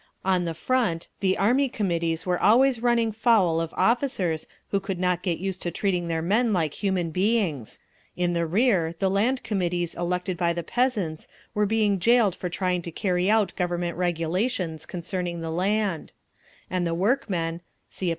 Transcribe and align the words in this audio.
On 0.25 0.45
the 0.45 0.55
front 0.55 1.09
the 1.19 1.37
Army 1.37 1.69
Committees 1.69 2.25
were 2.25 2.39
always 2.41 2.81
running 2.81 3.11
foul 3.11 3.61
of 3.61 3.71
officers 3.77 4.47
who 4.71 4.79
could 4.79 4.97
not 4.99 5.21
get 5.21 5.37
used 5.37 5.61
to 5.61 5.69
treating 5.69 6.07
their 6.07 6.23
men 6.23 6.53
like 6.53 6.81
human 6.81 7.11
beings; 7.11 7.79
in 8.17 8.33
the 8.33 8.47
rear 8.47 8.95
the 8.97 9.11
Land 9.11 9.43
Committees 9.43 9.93
elected 9.93 10.37
by 10.37 10.53
the 10.53 10.63
peasants 10.63 11.27
were 11.53 11.67
being 11.67 11.99
jailed 11.99 12.33
for 12.35 12.49
trying 12.49 12.81
to 12.81 12.91
carry 12.91 13.29
out 13.29 13.55
Government 13.55 13.95
regulations 13.95 14.87
concerning 14.87 15.41
the 15.41 15.51
land; 15.51 16.13
and 16.67 16.87
the 16.87 16.95
workmen 16.95 17.61
(See 17.87 18.09
App. 18.09 18.09